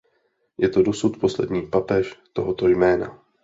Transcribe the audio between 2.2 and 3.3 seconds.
tohoto jména.